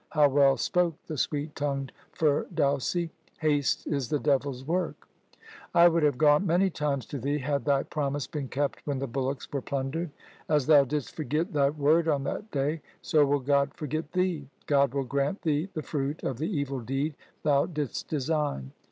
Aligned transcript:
How 0.09 0.27
well 0.29 0.57
spoke 0.57 0.95
the 1.05 1.15
sweet 1.15 1.55
tongued 1.55 1.91
Firdausi, 2.13 3.09
2" 3.09 3.11
Haste 3.47 3.85
is 3.85 4.09
the 4.09 4.17
devil's 4.17 4.65
work!" 4.65 5.07
I 5.75 5.87
would 5.87 6.01
have 6.01 6.17
gone 6.17 6.43
many 6.47 6.71
times 6.71 7.05
to 7.05 7.19
thee 7.19 7.37
had 7.37 7.65
thy 7.65 7.83
promise 7.83 8.25
been 8.25 8.47
kept 8.47 8.79
when 8.87 8.97
the 8.97 9.05
bullocks 9.05 9.47
were 9.53 9.61
plundered. 9.61 10.09
As 10.49 10.65
thou 10.65 10.85
didst 10.85 11.15
forget 11.15 11.53
thy 11.53 11.69
word 11.69 12.07
on 12.07 12.23
that 12.23 12.49
day, 12.49 12.81
so 13.03 13.23
will 13.27 13.41
God 13.41 13.75
forget 13.75 14.13
thee. 14.13 14.49
God 14.65 14.95
will 14.95 15.03
grant 15.03 15.43
thee 15.43 15.69
the 15.75 15.83
fruit 15.83 16.23
of 16.23 16.39
the 16.39 16.49
evil 16.49 16.79
deed 16.79 17.13
thou 17.43 17.67
didst 17.67 18.07
design. 18.07 18.71